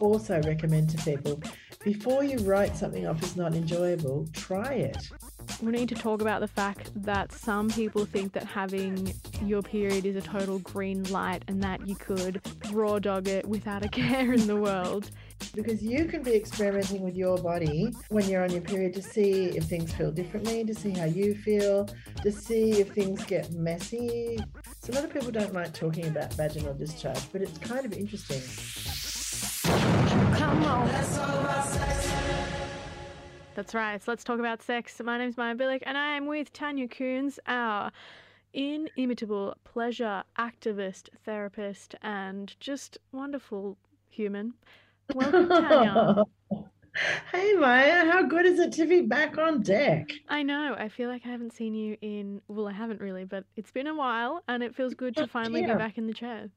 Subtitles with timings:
[0.00, 1.40] also recommend to people
[1.86, 5.08] before you write something off as not enjoyable, try it.
[5.62, 9.14] We need to talk about the fact that some people think that having
[9.44, 12.40] your period is a total green light and that you could
[12.72, 15.12] raw dog it without a care in the world.
[15.54, 19.56] Because you can be experimenting with your body when you're on your period to see
[19.56, 21.88] if things feel differently, to see how you feel,
[22.22, 24.38] to see if things get messy.
[24.80, 27.92] So, a lot of people don't like talking about vaginal discharge, but it's kind of
[27.92, 28.42] interesting.
[30.36, 30.86] Come on.
[33.54, 34.02] That's right.
[34.02, 35.00] So let's talk about sex.
[35.02, 37.90] My name's Maia Bilyk, and I am with Tanya Koens, our
[38.52, 43.78] inimitable pleasure activist, therapist, and just wonderful
[44.10, 44.52] human.
[45.14, 46.24] Welcome, Tanya.
[47.32, 48.04] hey, Maia.
[48.04, 50.10] How good is it to be back on deck?
[50.28, 50.76] I know.
[50.78, 53.86] I feel like I haven't seen you in, well, I haven't really, but it's been
[53.86, 55.72] a while, and it feels good to finally yeah.
[55.72, 56.50] be back in the chair.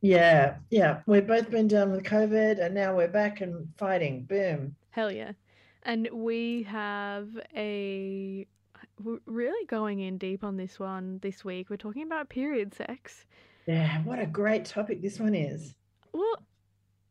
[0.00, 1.00] Yeah, yeah.
[1.06, 4.24] We've both been done with COVID, and now we're back and fighting.
[4.24, 4.76] Boom.
[4.90, 5.32] Hell yeah.
[5.82, 8.46] And we have a.
[9.02, 11.68] We're really going in deep on this one this week.
[11.68, 13.26] We're talking about period sex.
[13.66, 15.74] Yeah, what a great topic this one is.
[16.12, 16.42] Well,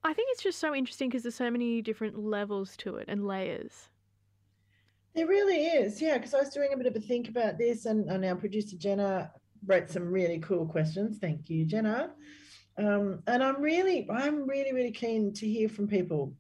[0.04, 3.28] I think it's just so interesting because there's so many different levels to it and
[3.28, 3.90] layers.
[5.14, 6.18] There really is, yeah.
[6.18, 8.78] Because I was doing a bit of a think about this, and, and our producer
[8.78, 9.32] Jenna
[9.66, 11.18] wrote some really cool questions.
[11.18, 12.12] Thank you, Jenna.
[12.78, 16.34] Um, and I'm really, I'm really, really keen to hear from people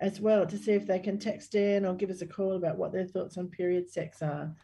[0.00, 2.76] as well to see if they can text in or give us a call about
[2.76, 4.54] what their thoughts on period sex are.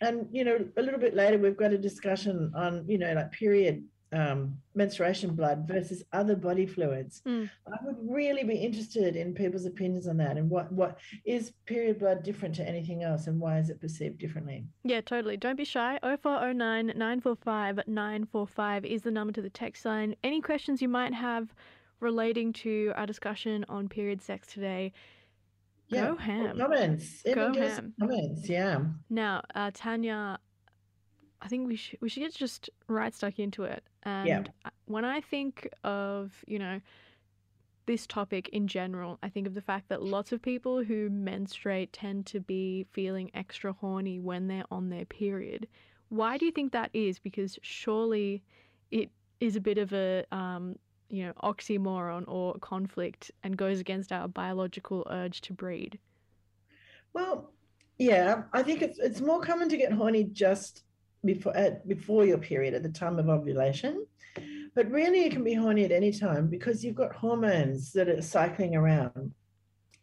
[0.00, 3.32] And you know, a little bit later, we've got a discussion on you know like
[3.32, 3.84] period
[4.14, 7.22] um, menstruation blood versus other body fluids.
[7.26, 7.50] Mm.
[7.66, 11.98] I would really be interested in people's opinions on that and what what is period
[11.98, 14.64] blood different to anything else and why is it perceived differently?
[14.84, 15.36] Yeah, totally.
[15.36, 15.98] Don't be shy.
[16.02, 20.14] 0409 945 945 is the number to the text line.
[20.22, 21.52] Any questions you might have
[22.00, 24.92] relating to our discussion on period sex today,
[25.88, 26.58] Yeah, go ham.
[26.58, 27.22] Comments.
[27.22, 27.94] Go Even give us ham.
[27.98, 28.48] Comments.
[28.48, 28.80] Yeah.
[29.10, 30.38] Now, uh, Tanya,
[31.44, 33.84] I think we should we should get just right stuck into it.
[34.02, 34.70] And Yeah.
[34.86, 36.80] When I think of you know
[37.86, 41.92] this topic in general, I think of the fact that lots of people who menstruate
[41.92, 45.68] tend to be feeling extra horny when they're on their period.
[46.08, 47.18] Why do you think that is?
[47.18, 48.42] Because surely
[48.90, 49.10] it
[49.40, 50.76] is a bit of a um,
[51.10, 55.98] you know oxymoron or conflict and goes against our biological urge to breed.
[57.12, 57.52] Well,
[57.98, 60.84] yeah, I think it's it's more common to get horny just
[61.24, 64.06] before at before your period at the time of ovulation.
[64.74, 68.22] But really you can be horny at any time because you've got hormones that are
[68.22, 69.32] cycling around.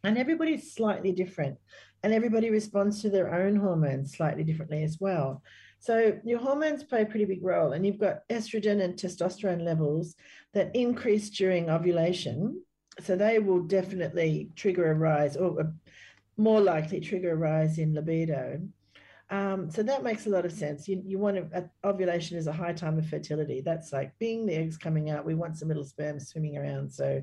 [0.04, 1.58] And everybody's slightly different.
[2.02, 5.42] And everybody responds to their own hormones slightly differently as well.
[5.78, 7.72] So your hormones play a pretty big role.
[7.72, 10.16] And you've got estrogen and testosterone levels
[10.54, 12.62] that increase during ovulation.
[13.00, 15.72] So they will definitely trigger a rise or
[16.36, 18.60] more likely trigger a rise in libido.
[19.32, 20.86] Um, so that makes a lot of sense.
[20.86, 23.62] You, you want to, uh, ovulation is a high time of fertility.
[23.62, 25.24] That's like being the eggs coming out.
[25.24, 26.92] We want some little sperm swimming around.
[26.92, 27.22] So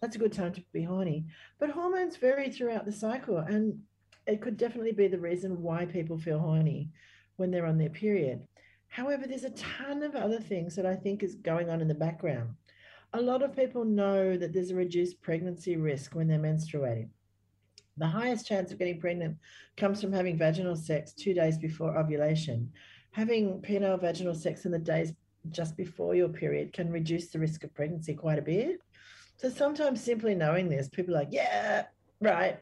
[0.00, 1.26] that's a good time to be horny.
[1.58, 3.78] But hormones vary throughout the cycle, and
[4.26, 6.92] it could definitely be the reason why people feel horny
[7.36, 8.40] when they're on their period.
[8.88, 11.94] However, there's a ton of other things that I think is going on in the
[11.94, 12.54] background.
[13.12, 17.10] A lot of people know that there's a reduced pregnancy risk when they're menstruating.
[17.96, 19.36] The highest chance of getting pregnant
[19.76, 22.72] comes from having vaginal sex two days before ovulation.
[23.12, 25.12] Having penile vaginal sex in the days
[25.50, 28.80] just before your period can reduce the risk of pregnancy quite a bit.
[29.36, 31.86] So sometimes simply knowing this, people are like, yeah,
[32.20, 32.58] right,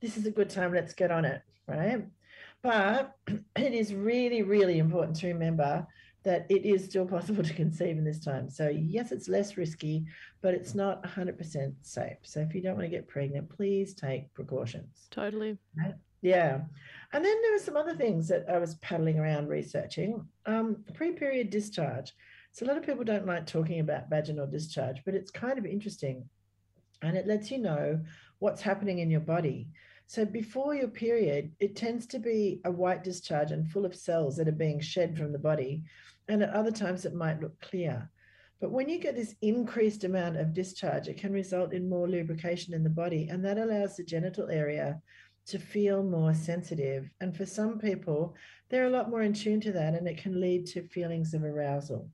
[0.00, 2.04] this is a good time, let's get on it, right?
[2.62, 3.14] But
[3.56, 5.86] it is really, really important to remember
[6.24, 8.48] that it is still possible to conceive in this time.
[8.48, 10.06] So, yes, it's less risky,
[10.42, 12.16] but it's not 100% safe.
[12.22, 15.06] So, if you don't want to get pregnant, please take precautions.
[15.10, 15.58] Totally.
[16.22, 16.60] Yeah.
[17.12, 20.26] And then there were some other things that I was paddling around researching.
[20.46, 22.12] Um, Pre period discharge.
[22.52, 25.66] So, a lot of people don't like talking about vaginal discharge, but it's kind of
[25.66, 26.28] interesting.
[27.02, 28.00] And it lets you know
[28.38, 29.68] what's happening in your body.
[30.06, 34.36] So, before your period, it tends to be a white discharge and full of cells
[34.36, 35.82] that are being shed from the body.
[36.28, 38.10] And at other times, it might look clear.
[38.60, 42.72] But when you get this increased amount of discharge, it can result in more lubrication
[42.72, 45.00] in the body, and that allows the genital area
[45.46, 47.10] to feel more sensitive.
[47.20, 48.34] And for some people,
[48.70, 51.44] they're a lot more in tune to that, and it can lead to feelings of
[51.44, 52.08] arousal.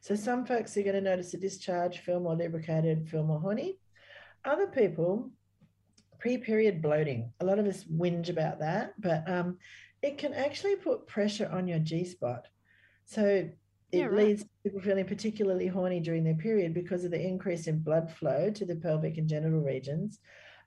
[0.00, 3.78] So some folks are going to notice a discharge, feel more lubricated, feel more horny.
[4.44, 5.30] Other people,
[6.18, 7.32] pre-period bloating.
[7.40, 9.58] A lot of us whinge about that, but um,
[10.02, 12.46] it can actually put pressure on your G spot.
[13.06, 13.48] So
[13.92, 14.26] it Yeah, right.
[14.26, 18.12] leads to people feeling particularly horny during their period because of the increase in blood
[18.12, 20.18] flow to the pelvic and genital regions.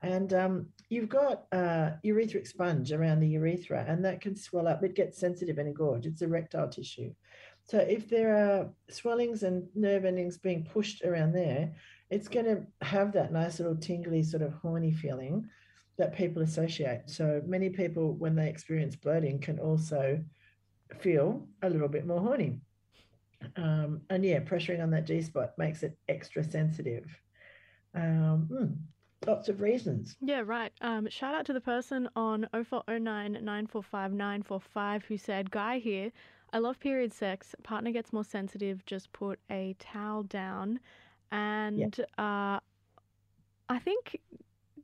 [0.01, 4.81] And um, you've got uh, urethral sponge around the urethra, and that can swell up.
[4.81, 6.05] It gets sensitive and engorge.
[6.05, 7.13] It's erectile tissue.
[7.65, 11.73] So if there are swellings and nerve endings being pushed around there,
[12.09, 15.45] it's going to have that nice little tingly sort of horny feeling
[15.97, 17.01] that people associate.
[17.07, 20.23] So many people, when they experience bloating, can also
[20.97, 22.59] feel a little bit more horny.
[23.55, 27.05] Um, and yeah, pressuring on that G spot makes it extra sensitive.
[27.95, 28.75] Um, mm,
[29.27, 30.17] lots of reasons.
[30.21, 30.71] Yeah, right.
[30.81, 36.11] Um, shout out to the person on 0409 945 945 who said, Guy here,
[36.51, 37.55] I love period sex.
[37.63, 40.79] Partner gets more sensitive, just put a towel down.
[41.31, 42.59] And uh,
[43.69, 44.19] I think,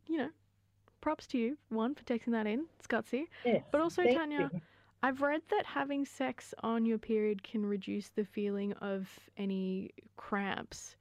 [0.08, 0.30] you know,
[1.02, 2.66] props to you, one, for taking that in.
[2.78, 3.26] It's gutsy.
[3.44, 4.62] Yes, But also, Tanya, you.
[5.04, 9.08] I've read that having sex on your period can reduce the feeling of
[9.38, 10.96] any cramps.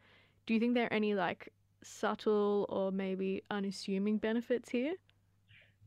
[0.46, 1.52] Do you think there are any like
[1.82, 4.94] subtle or maybe unassuming benefits here?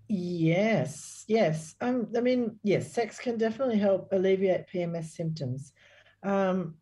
[0.09, 1.75] Yes, yes.
[1.81, 5.73] Um, I mean, yes, sex can definitely help alleviate PMS symptoms.
[6.23, 6.75] Um,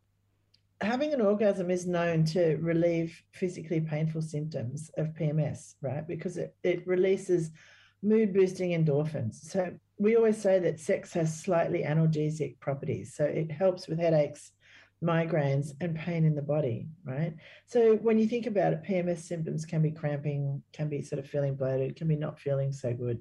[0.82, 6.08] having an orgasm is known to relieve physically painful symptoms of PMS, right?
[6.08, 7.52] Because it, it releases
[8.06, 9.36] mood boosting endorphins.
[9.36, 13.16] So we always say that sex has slightly analgesic properties.
[13.16, 14.52] So it helps with headaches,
[15.04, 17.34] migraines, and pain in the body, right?
[17.66, 21.28] So when you think about it, PMS symptoms can be cramping, can be sort of
[21.28, 23.20] feeling bloated, can be not feeling so good.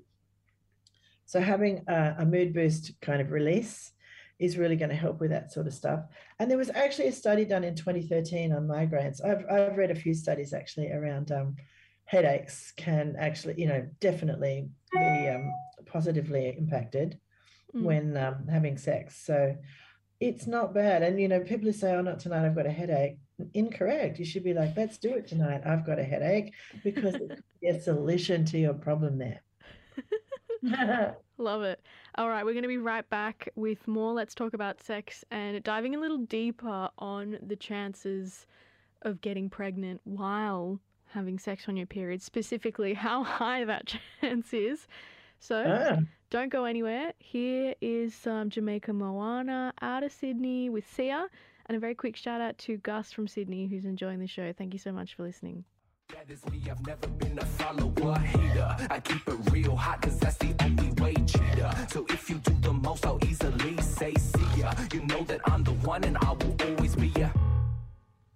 [1.26, 3.92] So having a, a mood boost kind of release
[4.38, 6.00] is really going to help with that sort of stuff.
[6.38, 9.25] And there was actually a study done in 2013 on migraines.
[9.25, 11.56] I've, I've read a few studies actually around um,
[12.04, 15.52] headaches can actually, you know, definitely be um,
[15.86, 17.18] positively impacted
[17.74, 17.82] Mm.
[17.82, 19.16] when um, having sex.
[19.24, 19.56] So
[20.20, 21.02] it's not bad.
[21.02, 23.18] And, you know, people who say, oh, not tonight, I've got a headache.
[23.52, 24.18] Incorrect.
[24.20, 25.62] You should be like, let's do it tonight.
[25.66, 26.54] I've got a headache
[26.84, 27.16] because
[27.60, 29.42] it's a solution to your problem there.
[31.36, 31.84] Love it.
[32.14, 35.60] All right, we're going to be right back with more Let's Talk About Sex and
[35.64, 38.46] diving a little deeper on the chances
[39.02, 40.78] of getting pregnant while
[41.14, 43.87] having sex on your period, specifically how high that
[44.20, 44.87] chance is.
[45.38, 46.00] So Ah,
[46.31, 47.12] don't go anywhere.
[47.19, 51.28] Here is some Jamaica Moana out of Sydney with Sia.
[51.66, 54.52] And a very quick shout out to Gus from Sydney who's enjoying the show.
[54.52, 55.64] Thank you so much for listening.
[56.11, 58.76] That is me, I've never been a follower, hater.
[58.90, 61.70] I keep it real hot, cause that's the only way, cheater.
[61.90, 64.72] So if you do the most, I'll easily say see ya.
[64.93, 67.31] You know that I'm the one and I will always be ya.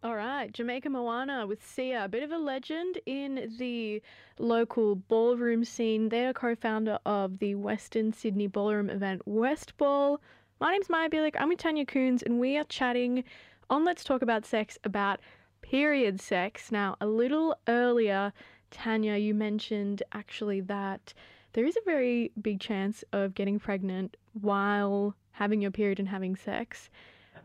[0.09, 4.01] All right, Jamaica Moana with Sia, a bit of a legend in the
[4.39, 6.09] local ballroom scene.
[6.09, 10.19] They are co-founder of the Western Sydney ballroom event West Ball.
[10.61, 11.35] My name's Maia Bilyk.
[11.39, 13.23] I'm with Tanya Koens, and we are chatting
[13.69, 15.21] on Let's Talk About Sex about
[15.61, 16.73] period sex.
[16.73, 18.33] Now, a little earlier,
[18.71, 21.13] Tanya, you mentioned actually that
[21.53, 26.35] there is a very big chance of getting pregnant while having your period and having
[26.35, 26.89] sex.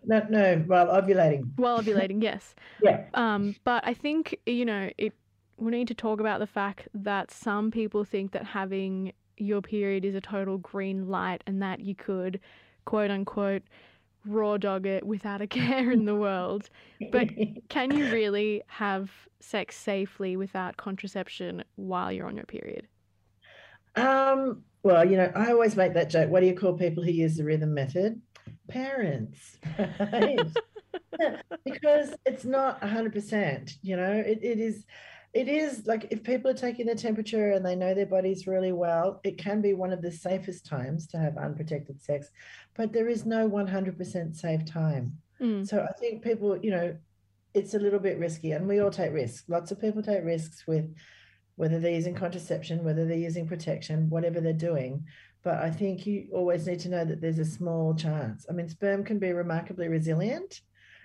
[0.05, 1.51] No, no, well, ovulating.
[1.55, 2.55] While ovulating, yes.
[2.81, 3.05] Yeah.
[3.13, 5.13] Um, but I think you know it.
[5.57, 10.03] We need to talk about the fact that some people think that having your period
[10.03, 12.39] is a total green light, and that you could,
[12.85, 13.63] quote unquote,
[14.25, 16.69] raw dog it without a care in the world.
[17.11, 17.29] But
[17.69, 22.87] can you really have sex safely without contraception while you're on your period?
[23.95, 26.29] Um, well, you know, I always make that joke.
[26.29, 28.19] What do you call people who use the rhythm method?
[28.67, 29.57] Parents,
[29.99, 30.39] right?
[31.65, 34.85] Because it's not 100%, you know, it, it is,
[35.33, 38.71] it is like if people are taking their temperature and they know their bodies really
[38.71, 42.29] well, it can be one of the safest times to have unprotected sex,
[42.75, 45.17] but there is no 100% safe time.
[45.41, 46.95] Mm, So I think people, you know,
[47.53, 49.43] it's a little bit risky and we all take risks.
[49.47, 50.93] Lots of people take risks with
[51.55, 55.05] whether they're using contraception, whether they're using protection, whatever they're doing.
[55.43, 58.45] But I think you always need to know that there's a small chance.
[58.49, 60.61] I mean, sperm can be remarkably resilient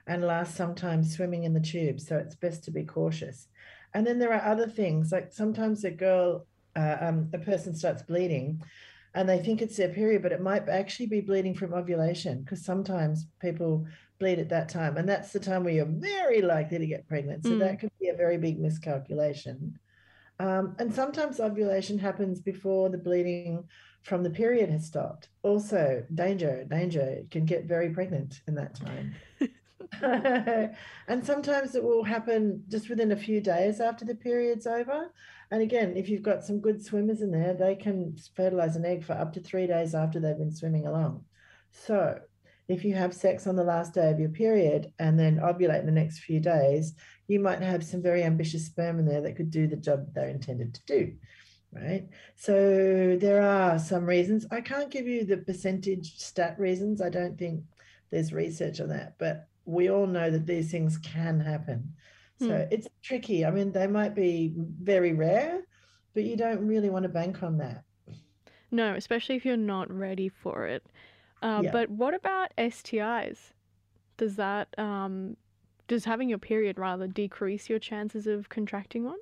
[0.07, 2.01] and last sometimes swimming in the tube.
[2.01, 3.49] So it's best to be cautious.
[3.95, 8.03] And then there are other things like sometimes a girl, uh, um, a person starts
[8.03, 8.63] bleeding
[9.15, 12.65] and they think it's their period, but it might actually be bleeding from ovulation because
[12.65, 13.87] sometimes people
[14.21, 14.97] bleed at that time.
[14.97, 17.45] And that's the time where you're very likely to get pregnant.
[17.45, 17.59] So Mm.
[17.61, 19.79] that could be a very big miscalculation.
[20.39, 23.65] Um, and sometimes ovulation happens before the bleeding
[24.09, 25.29] from the period has stopped.
[25.43, 29.15] Also, danger, danger, can get very pregnant in that time.
[31.09, 35.13] and sometimes it will happen just within a few days after the period's over.
[35.51, 39.05] And again, if you've got some good swimmers in there, they can fertilize an egg
[39.05, 41.25] for up to three days after they've been swimming along.
[41.71, 42.19] So
[42.67, 45.87] if you have sex on the last day of your period and then ovulate in
[45.87, 46.95] the next few days,
[47.27, 50.29] you might have some very ambitious sperm in there that could do the job they're
[50.31, 51.13] intended to do.
[51.73, 52.09] Right.
[52.35, 54.47] So there are some reasons.
[54.51, 57.03] I can't give you the percentage stat reasons.
[57.03, 57.63] I don't think
[58.11, 61.93] there's research on that, but we all know that these things can happen.
[62.41, 62.73] So hmm.
[62.73, 63.45] it's tricky.
[63.45, 65.61] I mean, they might be very rare,
[66.15, 67.85] but you don't really want to bank on that.
[68.71, 70.85] No, especially if you're not ready for it.
[71.43, 71.71] Uh, yeah.
[71.71, 73.39] But what about STIs?
[74.17, 75.37] Does that um,
[75.87, 79.19] does having your period rather decrease your chances of contracting one?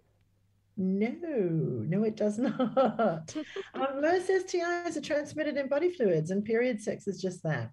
[0.77, 2.57] No, no, it does not.
[3.75, 7.71] um, most STIs are transmitted in body fluids, and period sex is just that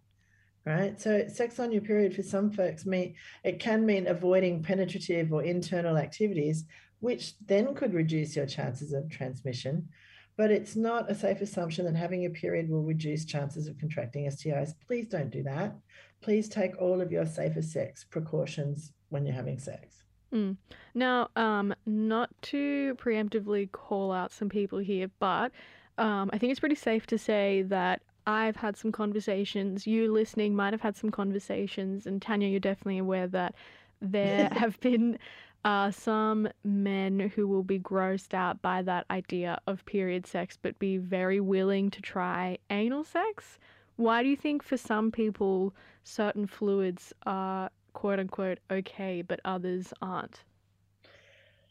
[0.66, 1.00] right?
[1.00, 5.44] So sex on your period for some folks mean it can mean avoiding penetrative or
[5.44, 6.66] internal activities,
[7.00, 9.90] which then could reduce your chances of transmission.
[10.36, 14.26] But it's not a safe assumption that having a period will reduce chances of contracting
[14.26, 14.74] STIs.
[14.88, 15.76] Please don't do that.
[16.22, 20.03] Please take all of your safer sex precautions when you're having sex.
[20.34, 20.58] Mm.
[20.96, 25.52] Now, um, not to preemptively call out some people here, but
[25.98, 29.86] um, I think it's pretty safe to say that I've had some conversations.
[29.86, 33.54] You listening might have had some conversations, and Tanya, you're definitely aware that
[34.02, 35.20] there have been
[35.66, 40.78] uh, some men who will be grossed out by that idea of period sex, but
[40.80, 43.60] be very willing to try anal sex.
[43.96, 45.74] Why do you think for some people
[46.04, 50.42] certain fluids are quote unquote okay, but others aren't?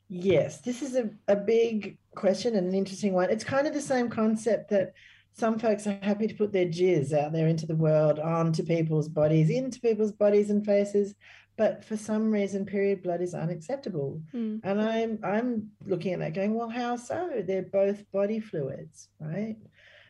[0.09, 3.31] Yes, this is a, a big question and an interesting one.
[3.31, 4.93] It's kind of the same concept that
[5.33, 9.09] some folks are happy to put their jizz out there into the world, onto people's
[9.09, 11.15] bodies, into people's bodies and faces.
[11.57, 14.21] But for some reason, period blood is unacceptable.
[14.35, 14.61] Mm.
[14.65, 17.43] And I'm I'm looking at that going, well, how so?
[17.47, 19.57] They're both body fluids, right?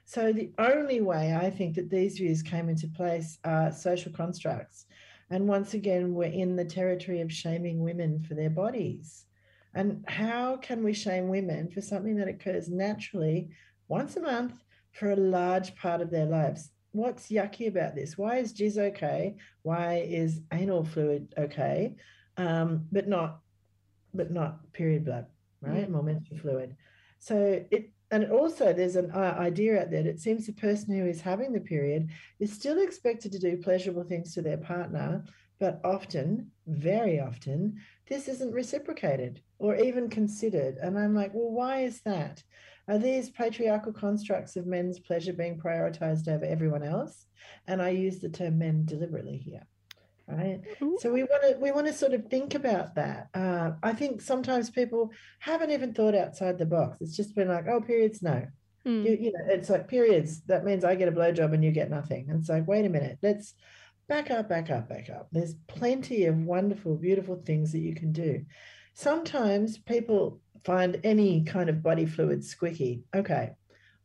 [0.05, 4.87] So the only way I think that these views came into place are social constructs.
[5.33, 9.27] And once again, we're in the territory of shaming women for their bodies.
[9.75, 13.49] And how can we shame women for something that occurs naturally
[13.89, 14.53] once a month
[14.93, 16.71] for a large part of their lives.
[16.93, 18.19] What's yucky about this?
[18.19, 19.37] Why is jizz okay?
[19.63, 21.97] Why is anal fluid okay,
[22.37, 23.41] um, but not,
[24.13, 25.27] but not period blood,
[25.63, 25.91] right?
[25.91, 25.97] Mm.
[25.97, 26.77] Or menstrual fluid.
[27.19, 30.95] So it and also there's an uh, idea out there that it seems the person
[30.95, 35.25] who is having the period is still expected to do pleasurable things to their partner
[35.59, 37.77] but often very often
[38.09, 42.43] this isn't reciprocated or even considered and i'm like well why is that
[42.89, 47.27] are these patriarchal constructs of men's pleasure being prioritized over everyone else?
[47.69, 49.67] And I use the term men deliberately here.
[50.33, 50.61] Right.
[50.81, 50.97] Ooh.
[51.01, 53.29] So we want to we want to sort of think about that.
[53.35, 55.11] Uh, I think sometimes people
[55.41, 56.99] haven't even thought outside the box.
[57.01, 58.47] It's just been like, oh, periods, no.
[58.87, 59.05] Mm.
[59.05, 60.41] You, you know, it's like periods.
[60.47, 62.27] That means I get a blowjob and you get nothing.
[62.29, 63.55] And it's like, wait a minute, let's
[64.09, 65.29] back up, back up, back up.
[65.33, 68.45] There's plenty of wonderful, beautiful things that you can do.
[68.95, 73.03] Sometimes people find any kind of body fluid squicky.
[73.15, 73.51] Okay,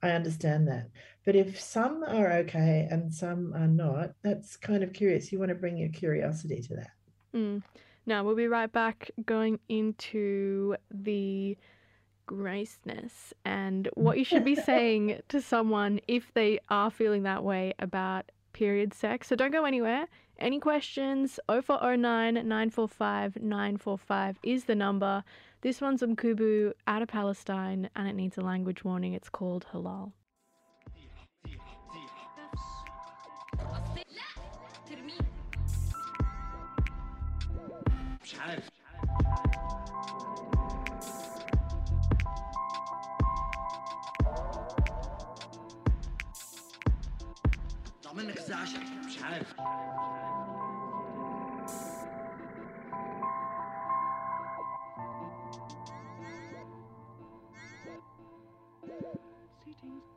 [0.02, 0.90] I understand that.
[1.28, 5.30] But if some are okay and some are not, that's kind of curious.
[5.30, 6.92] You want to bring your curiosity to that.
[7.36, 7.64] Mm.
[8.06, 11.58] Now, we'll be right back going into the
[12.28, 17.74] graceness and what you should be saying to someone if they are feeling that way
[17.78, 19.28] about period sex.
[19.28, 20.08] So don't go anywhere.
[20.40, 21.42] Any questions?
[21.50, 25.26] 0409 945 945 is the number.
[25.60, 29.12] This one's Mkubu out of Palestine and it needs a language warning.
[29.12, 30.14] It's called Halal.
[38.47, 38.69] مش عارف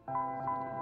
[0.08, 0.78] Halal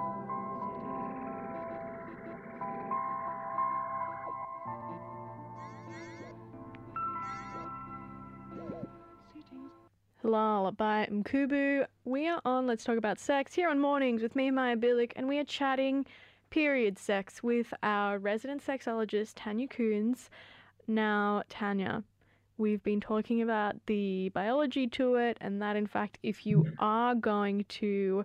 [10.29, 11.87] By Mkubu.
[12.05, 15.27] We are on Let's Talk About Sex here on Mornings with me, Maia Bilyk, and
[15.27, 16.05] we are chatting
[16.51, 20.29] period sex with our resident sexologist, Tanya Koens.
[20.87, 22.03] Now, Tanya,
[22.59, 27.15] we've been talking about the biology to it, and that in fact, if you are
[27.15, 28.23] going to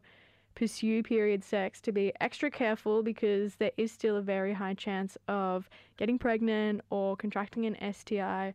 [0.54, 5.16] pursue period sex, to be extra careful because there is still a very high chance
[5.26, 8.52] of getting pregnant or contracting an STI.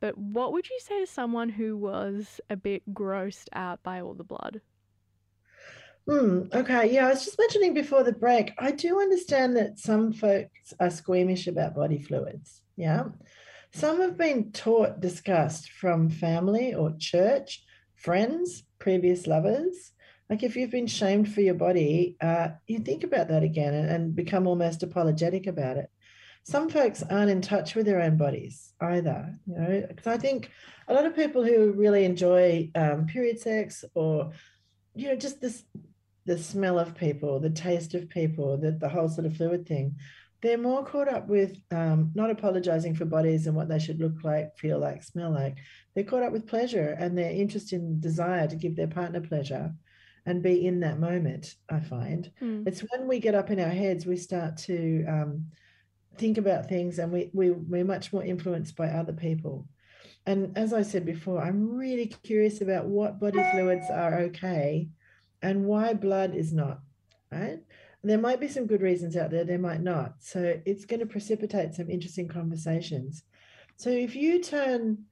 [0.00, 4.14] But what would you say to someone who was a bit grossed out by all
[4.14, 4.62] the blood?
[6.08, 10.12] Mm, okay, yeah, I was just mentioning before the break, I do understand that some
[10.12, 12.62] folks are squeamish about body fluids.
[12.76, 13.04] Yeah.
[13.72, 17.62] Some have been taught, discussed from family or church,
[17.94, 19.92] friends, previous lovers.
[20.28, 23.88] Like if you've been shamed for your body, uh, you think about that again and,
[23.88, 25.89] and become almost apologetic about it.
[26.44, 30.50] Some folks aren't in touch with their own bodies either, you know, because I think
[30.88, 34.32] a lot of people who really enjoy um, period sex or,
[34.94, 35.64] you know, just this
[36.26, 39.96] the smell of people, the taste of people, the, the whole sort of fluid thing,
[40.42, 44.24] they're more caught up with um, not apologizing for bodies and what they should look
[44.24, 45.56] like, feel like, smell like.
[45.94, 49.74] They're caught up with pleasure and their interest in desire to give their partner pleasure
[50.26, 52.30] and be in that moment, I find.
[52.40, 52.66] Mm.
[52.66, 55.46] It's when we get up in our heads, we start to um,
[56.20, 59.66] think about things and we, we, we're much more influenced by other people.
[60.26, 64.88] And as I said before, I'm really curious about what body fluids are okay
[65.42, 66.80] and why blood is not,
[67.32, 67.58] right?
[68.04, 70.16] There might be some good reasons out there, there might not.
[70.20, 73.24] So it's going to precipitate some interesting conversations.
[73.76, 75.04] So if you turn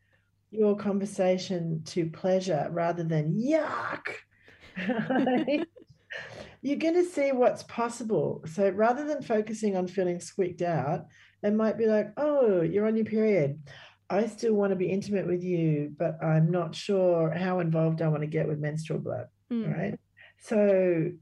[0.50, 4.08] your conversation to pleasure rather than yuck,
[6.62, 8.42] you're going to see what's possible.
[8.46, 11.06] So rather than focusing on feeling squeaked out,
[11.42, 13.60] it might be like, oh, you're on your period.
[14.10, 18.08] I still want to be intimate with you, but I'm not sure how involved I
[18.08, 19.26] want to get with menstrual blood.
[19.52, 19.76] Mm.
[19.76, 20.00] Right.
[20.38, 21.12] So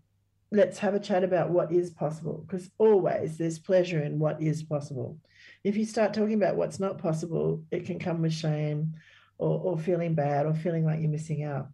[0.52, 4.62] let's have a chat about what is possible because always there's pleasure in what is
[4.62, 5.18] possible.
[5.64, 8.94] If you start talking about what's not possible, it can come with shame
[9.38, 11.68] or, or feeling bad or feeling like you're missing out.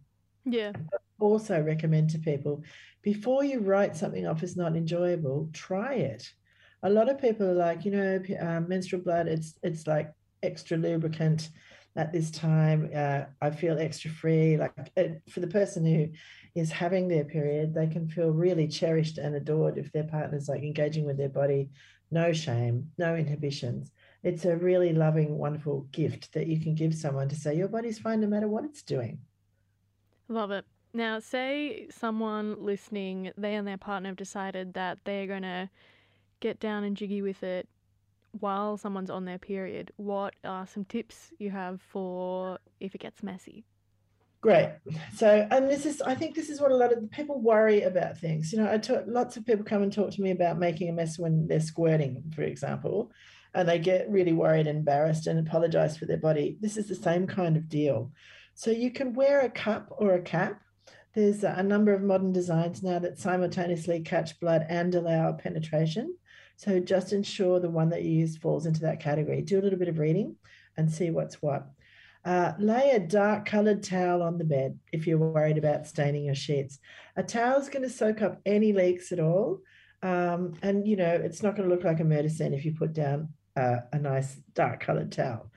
[0.45, 0.71] Yeah.
[1.23, 2.61] Also, recommend to people
[3.01, 6.29] before you write something off as not enjoyable, try it.
[6.83, 10.11] A lot of people are like, you know, um, menstrual blood, it's it's like
[10.41, 11.49] extra lubricant
[11.95, 12.89] at this time.
[12.93, 14.57] Uh, I feel extra free.
[14.57, 16.09] Like it, for the person who
[16.55, 20.63] is having their period, they can feel really cherished and adored if their partner's like
[20.63, 21.69] engaging with their body,
[22.11, 23.93] no shame, no inhibitions.
[24.23, 27.99] It's a really loving, wonderful gift that you can give someone to say your body's
[27.99, 29.19] fine no matter what it's doing.
[30.27, 30.65] Love it.
[30.93, 35.69] Now, say someone listening, they and their partner have decided that they're going to
[36.39, 37.67] get down and jiggy with it
[38.39, 39.91] while someone's on their period.
[39.97, 43.65] What are some tips you have for if it gets messy?
[44.41, 44.71] Great.
[45.15, 48.17] So, and this is, I think this is what a lot of people worry about
[48.17, 48.51] things.
[48.51, 50.93] You know, I talk, lots of people come and talk to me about making a
[50.93, 53.09] mess when they're squirting, for example,
[53.55, 56.57] and they get really worried, and embarrassed, and apologize for their body.
[56.59, 58.11] This is the same kind of deal.
[58.53, 60.59] So, you can wear a cup or a cap.
[61.13, 66.15] There's a number of modern designs now that simultaneously catch blood and allow penetration.
[66.55, 69.41] So, just ensure the one that you use falls into that category.
[69.41, 70.35] Do a little bit of reading
[70.77, 71.67] and see what's what.
[72.25, 76.35] Uh, lay a dark colored towel on the bed if you're worried about staining your
[76.35, 76.79] sheets.
[77.15, 79.61] A towel is going to soak up any leaks at all.
[80.01, 82.73] Um, and, you know, it's not going to look like a murder scene if you
[82.73, 85.51] put down uh, a nice dark colored towel.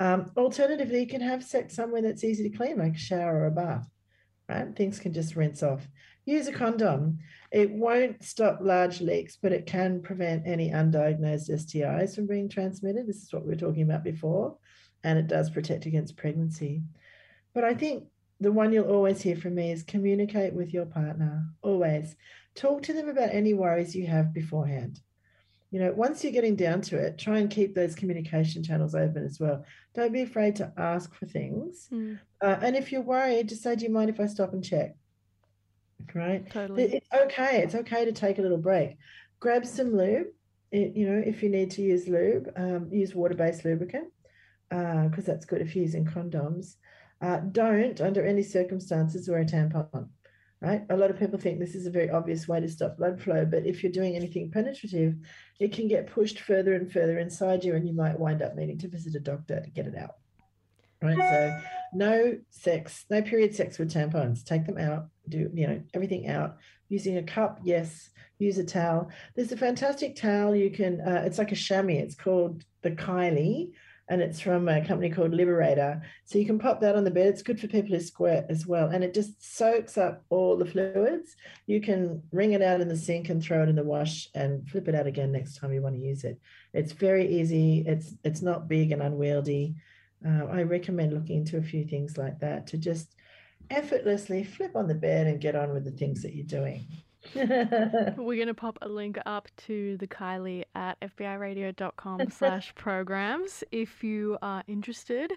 [0.00, 3.46] Um, alternatively, you can have sex somewhere that's easy to clean, like a shower or
[3.46, 3.88] a bath,
[4.48, 4.74] right?
[4.76, 5.86] Things can just rinse off.
[6.24, 7.18] Use a condom.
[7.50, 13.06] It won't stop large leaks, but it can prevent any undiagnosed STIs from being transmitted.
[13.06, 14.56] This is what we were talking about before
[15.04, 16.82] and it does protect against pregnancy.
[17.54, 18.04] But I think
[18.40, 21.46] the one you'll always hear from me is communicate with your partner.
[21.62, 22.14] Always
[22.54, 25.00] talk to them about any worries you have beforehand.
[25.70, 29.24] You know, once you're getting down to it, try and keep those communication channels open
[29.24, 29.64] as well.
[29.94, 31.88] Don't be afraid to ask for things.
[31.92, 32.18] Mm.
[32.40, 34.94] Uh, and if you're worried, just say, Do you mind if I stop and check?
[36.14, 36.50] Right?
[36.50, 36.84] Totally.
[36.84, 37.62] It's okay.
[37.62, 38.96] It's okay to take a little break.
[39.40, 40.28] Grab some lube.
[40.70, 44.08] It, you know, if you need to use lube, um, use water based lubricant
[44.70, 46.76] because uh, that's good if you're using condoms.
[47.20, 50.08] Uh, don't, under any circumstances, wear a tampon.
[50.60, 50.82] Right?
[50.90, 53.44] A lot of people think this is a very obvious way to stop blood flow,
[53.44, 55.14] but if you're doing anything penetrative,
[55.60, 58.78] it can get pushed further and further inside you, and you might wind up needing
[58.78, 60.16] to visit a doctor to get it out.
[61.00, 61.16] Right?
[61.16, 61.60] So,
[61.94, 64.44] no sex, no period sex with tampons.
[64.44, 65.06] Take them out.
[65.28, 66.56] Do you know everything out?
[66.88, 68.10] Using a cup, yes.
[68.40, 69.10] Use a towel.
[69.36, 71.00] There's a fantastic towel you can.
[71.00, 72.02] Uh, it's like a chamois.
[72.02, 73.70] It's called the Kylie
[74.08, 76.02] and it's from a company called Liberator.
[76.24, 77.26] So you can pop that on the bed.
[77.26, 78.88] It's good for people who squirt as well.
[78.88, 81.36] And it just soaks up all the fluids.
[81.66, 84.68] You can wring it out in the sink and throw it in the wash and
[84.68, 86.40] flip it out again next time you want to use it.
[86.72, 87.84] It's very easy.
[87.86, 89.74] It's it's not big and unwieldy.
[90.26, 93.14] Uh, I recommend looking into a few things like that to just
[93.70, 96.86] effortlessly flip on the bed and get on with the things that you're doing.
[97.34, 104.02] We're going to pop a link up to the Kylie at fbiradio.com slash programs if
[104.02, 105.32] you are interested.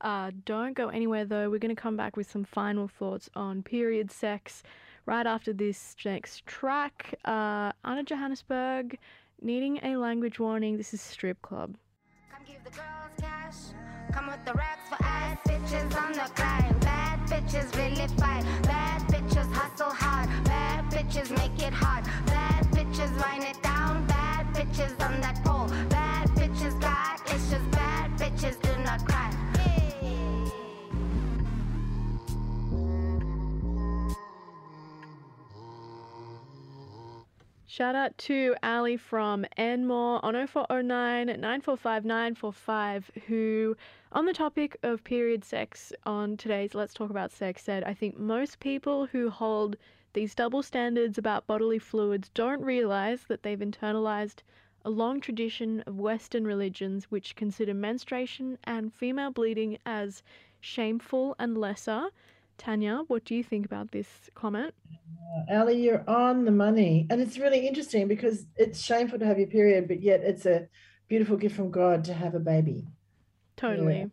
[0.00, 1.50] Uh, don't go anywhere though.
[1.50, 4.62] We're going to come back with some final thoughts on period sex,
[5.06, 7.14] right after this next track.
[7.24, 8.98] Uh, Anna Johannesburg,
[9.40, 10.76] needing a language warning.
[10.76, 11.76] This is Strip Club.
[12.32, 13.54] Come give the girls cash.
[14.12, 16.80] Come with the racks for ass bitches on the grind.
[16.80, 18.44] Bad bitches really fight.
[18.62, 20.03] Bad bitches hustle hard.
[21.04, 21.72] Bitches make it.
[22.26, 24.06] Bad bitches wind it down.
[24.06, 25.68] Bad bitches on that pole.
[25.90, 27.62] Bad bitches got issues.
[27.72, 29.30] Bad bitches do not cry.
[37.66, 43.76] Shout out to Ali from Enmore on 0409 945 945, who,
[44.12, 48.16] on the topic of period sex on today's Let's Talk About Sex, said, I think
[48.16, 49.76] most people who hold
[50.14, 54.42] these double standards about bodily fluids don't realize that they've internalized
[54.84, 60.22] a long tradition of Western religions which consider menstruation and female bleeding as
[60.60, 62.06] shameful and lesser.
[62.58, 64.74] Tanya, what do you think about this comment?
[65.50, 67.06] Ali, you're on the money.
[67.10, 70.68] And it's really interesting because it's shameful to have your period, but yet it's a
[71.08, 72.86] beautiful gift from God to have a baby.
[73.56, 73.98] Totally.
[73.98, 74.06] Yeah.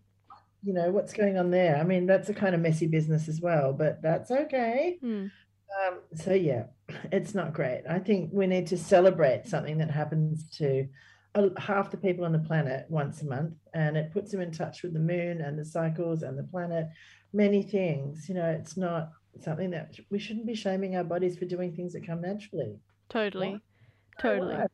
[0.64, 1.78] You know, what's going on there?
[1.78, 4.98] I mean, that's a kind of messy business as well, but that's okay.
[5.02, 5.28] Hmm.
[5.80, 6.64] Um, so, yeah,
[7.12, 7.84] it's not great.
[7.90, 10.88] I think we need to celebrate something that happens to
[11.36, 14.52] uh, half the people on the planet once a month, and it puts them in
[14.52, 16.88] touch with the moon and the cycles and the planet,
[17.34, 18.28] many things.
[18.28, 21.94] You know, it's not something that we shouldn't be shaming our bodies for doing things
[21.94, 22.76] that come naturally.
[23.10, 23.52] Totally.
[23.52, 23.60] Why?
[24.20, 24.56] Totally.
[24.56, 24.68] Why?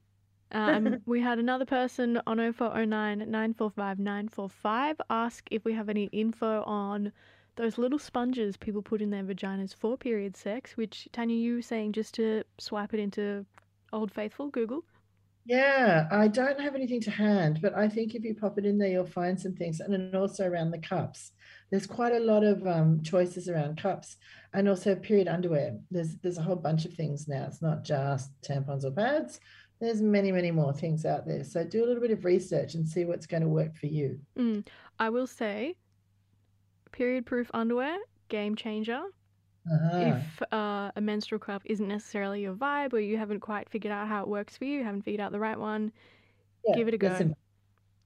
[0.52, 6.64] Um, we had another person on 0409 945 945 ask if we have any info
[6.64, 7.12] on
[7.58, 11.62] those little sponges people put in their vaginas for period sex, which Tanya, you were
[11.62, 13.46] saying just to swipe it into
[13.92, 14.84] Old Faithful Google.
[15.46, 18.78] Yeah, I don't have anything to hand, but I think if you pop it in
[18.78, 21.32] there, you'll find some things, and then also around the cups.
[21.72, 24.18] There's quite a lot of um, choices around cups,
[24.54, 25.78] and also period underwear.
[25.90, 27.46] There's there's a whole bunch of things now.
[27.48, 29.40] It's not just tampons or pads.
[29.80, 31.46] There's many many more things out there.
[31.46, 34.20] So do a little bit of research and see what's going to work for you.
[34.38, 34.68] Mm.
[35.00, 35.78] I will say,
[36.98, 37.98] period proof underwear,
[38.30, 39.04] game changer.
[39.72, 39.98] Uh-huh.
[39.98, 44.08] If uh, a menstrual cup isn't necessarily your vibe or you haven't quite figured out
[44.08, 45.92] how it works for you, haven't figured out the right one,
[46.64, 47.34] Yeah, give it a go.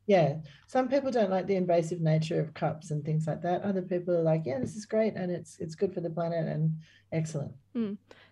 [0.07, 3.61] Yeah, some people don't like the invasive nature of cups and things like that.
[3.63, 6.47] Other people are like, yeah, this is great and it's it's good for the planet
[6.47, 6.79] and
[7.11, 7.53] excellent.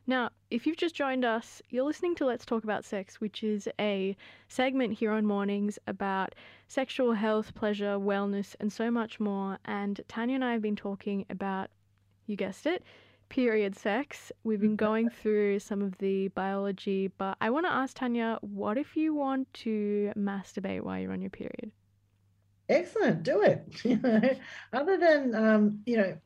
[0.10, 3.69] Now, if you've just joined us, you're listening to Let's Talk About Sex, which is
[3.80, 4.17] a
[4.48, 6.34] segment here on mornings about
[6.67, 9.60] sexual health, pleasure, wellness, and so much more.
[9.65, 11.69] And Tanya and I have been talking about,
[12.26, 12.82] you guessed it,
[13.30, 14.32] period sex.
[14.43, 18.80] We've been going through some of the biology, but I want to ask Tanya, what
[18.80, 21.72] if you want to masturbate while you're on your period?
[22.67, 23.62] Excellent, do it.
[23.86, 24.22] You know,
[24.74, 26.17] other than um, you know,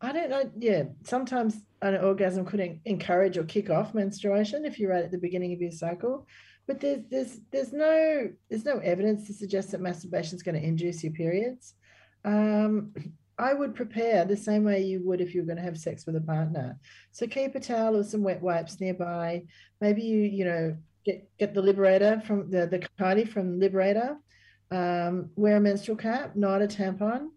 [0.00, 0.50] I don't know.
[0.56, 5.10] Yeah, sometimes an orgasm could en- encourage or kick off menstruation if you're right at
[5.10, 6.26] the beginning of your cycle.
[6.66, 10.66] But there's there's there's no there's no evidence to suggest that masturbation is going to
[10.66, 11.74] induce your periods.
[12.24, 12.92] Um,
[13.38, 16.06] I would prepare the same way you would if you were going to have sex
[16.06, 16.78] with a partner.
[17.12, 19.44] So keep a towel or some wet wipes nearby.
[19.80, 24.16] Maybe you you know get get the Liberator from the the cardi from Liberator.
[24.70, 27.28] Um, wear a menstrual cap, not a tampon.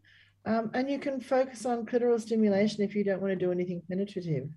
[0.45, 3.81] Um, and you can focus on clitoral stimulation if you don't want to do anything
[3.87, 4.49] penetrative.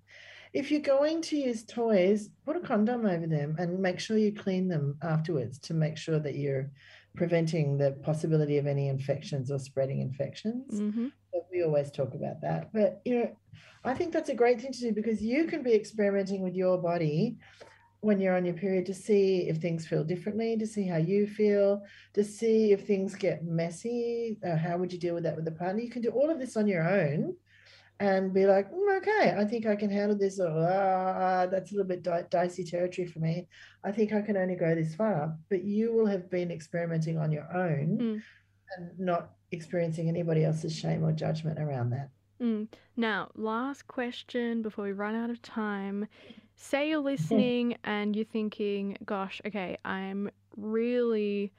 [0.53, 4.33] If you're going to use toys, put a condom over them and make sure you
[4.33, 6.71] clean them afterwards to make sure that you're
[7.15, 10.79] preventing the possibility of any infections or spreading infections.
[10.79, 11.07] Mm-hmm.
[11.51, 12.71] We always talk about that.
[12.73, 13.37] But you know,
[13.83, 16.77] I think that's a great thing to do because you can be experimenting with your
[16.77, 17.37] body
[18.05, 21.25] when you're on your period to see if things feel differently, to see how you
[21.25, 21.81] feel,
[22.13, 24.37] to see if things get messy.
[24.45, 25.81] Uh, how would you deal with that with a partner?
[25.81, 27.35] You can do all of this on your own
[27.99, 31.73] and be like, "Mm, okay, I think I can handle this, or ah, that's a
[31.75, 33.47] little bit di- dicey territory for me.
[33.83, 35.35] I think I can only go this far.
[35.49, 38.21] But you will have been experimenting on your own Mm.
[38.77, 42.09] and not experiencing anybody else's shame or judgment around that.
[42.39, 42.67] Mm.
[42.97, 46.07] Now, last question before we run out of time.
[46.55, 47.07] Say you're hmm.
[47.07, 51.51] listening and you're thinking, gosh, okay, I'm really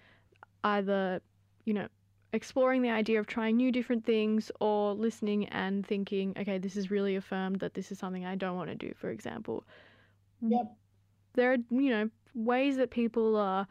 [0.64, 1.20] either,
[1.64, 1.88] you know,
[2.32, 6.90] exploring the idea of trying new different things or listening and thinking, okay, this is
[6.90, 9.64] really affirmed that this is something I don't want to do, for example.
[10.42, 10.76] Yep.
[11.34, 13.66] There are, you know, ways that people are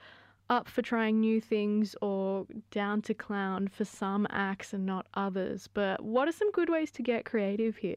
[0.50, 5.68] up for trying new things or down to clown for some acts and not others.
[5.74, 7.96] But what are some good ways to get creative here?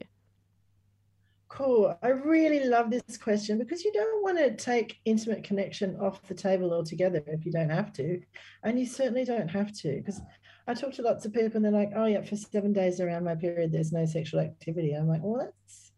[1.48, 1.96] Cool.
[2.02, 6.34] I really love this question because you don't want to take intimate connection off the
[6.34, 8.20] table altogether if you don't have to.
[8.64, 10.20] And you certainly don't have to because
[10.66, 13.24] I talk to lots of people and they're like, oh, yeah, for seven days around
[13.24, 14.92] my period, there's no sexual activity.
[14.92, 15.92] I'm like, well, that's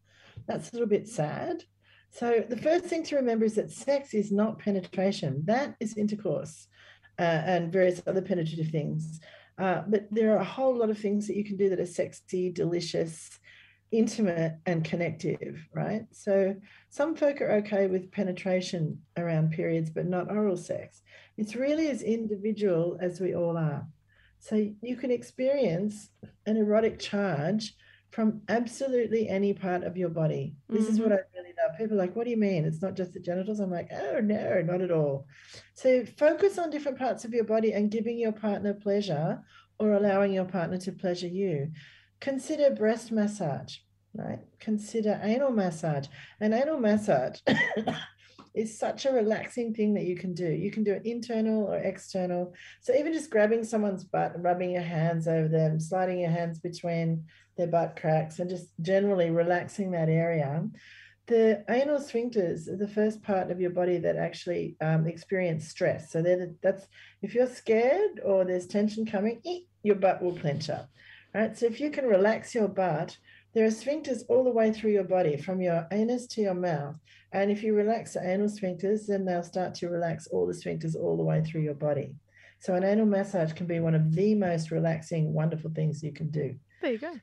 [0.46, 1.64] That's a little bit sad.
[2.10, 5.42] So the first thing to remember is that sex is not penetration.
[5.46, 6.68] That is intercourse
[7.18, 9.20] uh, and various other penetrative things.
[9.58, 11.86] Uh, but there are a whole lot of things that you can do that are
[11.86, 13.39] sexy, delicious,
[13.92, 16.02] intimate, and connective, right?
[16.12, 16.54] So
[16.90, 21.02] some folk are okay with penetration around periods, but not oral sex.
[21.36, 23.86] It's really as individual as we all are.
[24.38, 26.10] So you can experience
[26.46, 27.74] an erotic charge
[28.10, 30.54] from absolutely any part of your body.
[30.68, 30.92] This mm-hmm.
[30.92, 31.78] is what I really love.
[31.78, 32.64] People are like, what do you mean?
[32.64, 33.60] It's not just the genitals.
[33.60, 35.26] I'm like, oh no, not at all.
[35.74, 39.40] So focus on different parts of your body and giving your partner pleasure
[39.78, 41.70] or allowing your partner to pleasure you.
[42.20, 43.76] Consider breast massage,
[44.14, 44.40] right?
[44.58, 46.06] Consider anal massage.
[46.40, 47.40] An anal massage
[48.54, 50.50] is such a relaxing thing that you can do.
[50.50, 52.52] You can do it internal or external.
[52.82, 56.58] So even just grabbing someone's butt and rubbing your hands over them, sliding your hands
[56.58, 57.24] between
[57.56, 60.68] their butt cracks, and just generally relaxing that area.
[61.26, 66.10] The anal sphincters are the first part of your body that actually um, experience stress.
[66.10, 66.86] So the, that's
[67.22, 69.40] if you're scared or there's tension coming,
[69.82, 70.90] your butt will clench up.
[71.34, 71.56] Right.
[71.56, 73.16] So if you can relax your butt,
[73.54, 76.96] there are sphincters all the way through your body, from your anus to your mouth.
[77.32, 80.96] And if you relax the anal sphincters, then they'll start to relax all the sphincters
[80.96, 82.14] all the way through your body.
[82.60, 86.30] So an anal massage can be one of the most relaxing, wonderful things you can
[86.30, 86.56] do.
[86.82, 87.14] There you go.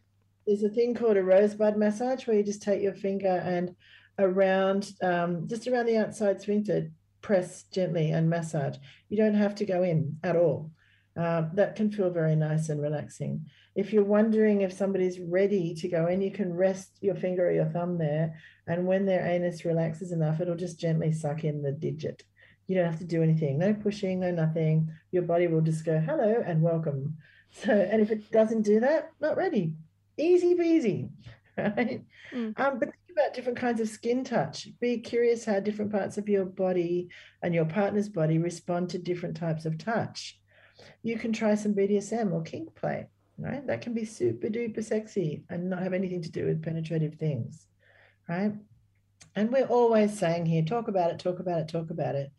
[0.46, 3.76] There's a thing called a rosebud massage where you just take your finger and
[4.17, 6.91] around, um, just around the outside sphincter,
[7.22, 8.78] press gently and massage.
[9.10, 10.72] You don't have to go in at all.
[11.17, 13.46] Uh, that can feel very nice and relaxing.
[13.78, 17.52] If you're wondering if somebody's ready to go in, you can rest your finger or
[17.52, 18.36] your thumb there.
[18.66, 22.24] And when their anus relaxes enough, it'll just gently suck in the digit.
[22.66, 24.90] You don't have to do anything, no pushing, no nothing.
[25.12, 27.18] Your body will just go, hello and welcome.
[27.50, 29.72] So, and if it doesn't do that, not ready.
[30.18, 31.10] Easy peasy,
[31.58, 32.04] right?
[32.34, 32.60] Mm.
[32.60, 34.68] Um, but think about different kinds of skin touch.
[34.82, 37.08] Be curious how different parts of your body
[37.42, 40.38] and your partner's body respond to different types of touch
[41.04, 43.65] you can try some BDSM or kink play, right?
[43.67, 47.67] That can be super duper sexy and not have anything to do with penetrative things,
[48.28, 48.54] right?
[49.36, 52.32] And we're always saying here, talk about it, talk about it, talk about it.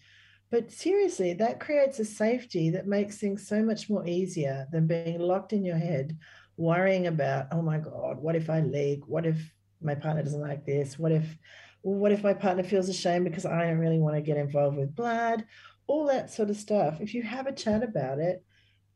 [0.51, 5.21] But seriously, that creates a safety that makes things so much more easier than being
[5.21, 6.17] locked in your head,
[6.57, 9.07] worrying about, oh my God, what if I leak?
[9.07, 9.37] What if
[9.81, 10.99] my partner doesn't like this?
[10.99, 11.37] What if,
[11.83, 14.97] what if my partner feels ashamed because I don't really want to get involved with
[14.97, 15.45] blood?
[15.89, 17.01] all that sort of stuff.
[17.01, 18.45] If you have a chat about it,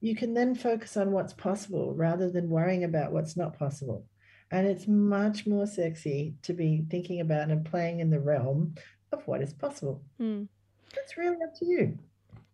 [0.02, 4.04] you can then focus on what's possible rather than worrying about what's not possible.
[4.50, 8.74] And it's much more sexy to be thinking about and playing in the realm
[9.12, 10.02] of what is possible.
[10.20, 10.48] Mm.
[10.96, 11.98] It's really up to you.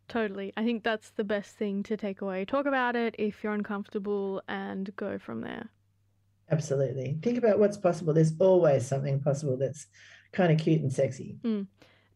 [0.08, 0.52] Totally.
[0.58, 2.44] I think that's the best thing to take away.
[2.44, 5.70] Talk about it if you're uncomfortable and go from there.
[6.50, 7.18] Absolutely.
[7.22, 8.12] Think about what's possible.
[8.12, 9.86] There's always something possible that's
[10.32, 11.38] kind of cute and sexy.
[11.42, 11.66] Mm.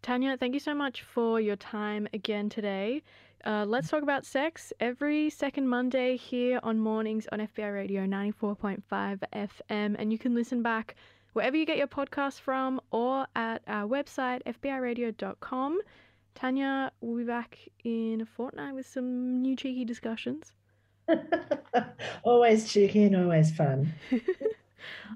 [0.03, 3.03] Tanya, thank you so much for your time again today.
[3.45, 8.83] Uh, let's talk about sex every second Monday here on mornings on FBI Radio 94.5
[9.33, 9.97] FM.
[9.99, 10.95] And you can listen back
[11.33, 15.81] wherever you get your podcast from or at our website, FBIRadio.com.
[16.37, 20.53] Tanya will be back in a fortnight with some new cheeky discussions.
[22.23, 23.93] always cheeky and always fun.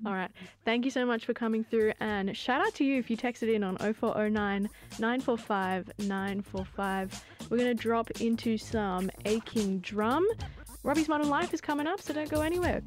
[0.05, 0.31] All right.
[0.65, 1.93] Thank you so much for coming through.
[2.01, 7.25] And shout out to you if you texted in on 0409 945 945.
[7.51, 10.27] We're going to drop into some aching drum.
[10.83, 12.83] Robbie's Modern Life is coming up, so don't go anywhere.